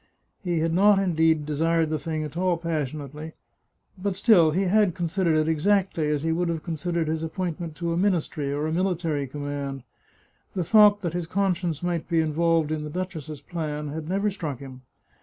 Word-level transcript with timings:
He 0.43 0.57
had 0.61 0.73
not 0.73 0.97
indeed 0.97 1.45
de 1.45 1.55
sired 1.55 1.91
the 1.91 1.99
thing 1.99 2.23
at 2.23 2.35
all 2.35 2.57
passionately, 2.57 3.33
but 3.99 4.15
still 4.15 4.49
he 4.49 4.63
had 4.63 4.95
considered 4.95 5.37
it 5.37 5.47
exactly 5.47 6.07
as 6.09 6.23
he 6.23 6.31
would 6.31 6.49
have 6.49 6.63
considered 6.63 7.07
his 7.07 7.21
appointment 7.21 7.75
to 7.75 7.93
a 7.93 7.97
ministry 7.97 8.51
or 8.51 8.65
a 8.65 8.73
military 8.73 9.27
command. 9.27 9.83
The 10.55 10.63
thought 10.63 11.01
that 11.01 11.13
his 11.13 11.27
conscience 11.27 11.83
might 11.83 12.09
be 12.09 12.19
involved 12.19 12.71
in 12.71 12.83
the 12.83 12.89
duchess's 12.89 13.41
plan 13.41 13.89
had 13.89 14.09
never 14.09 14.31
struck 14.31 14.57
him. 14.57 14.81